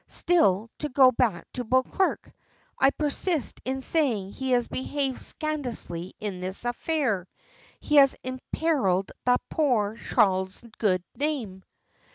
[0.07, 2.33] Still, to go back to Beauclerk.
[2.79, 7.27] I persist in saying he has behaved scandalously in this affair.
[7.79, 11.63] He has imperilled that poor child's good name."